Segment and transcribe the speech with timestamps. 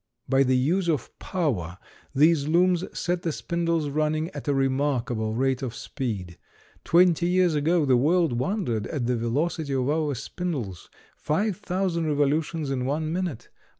[0.27, 1.77] By the use of power
[2.15, 6.39] these looms set the spindles running at a remarkable rate of speed.
[6.83, 12.85] Twenty years ago the world wondered at the velocity of our spindles, 5,000 revolutions in
[12.85, 13.49] one minute.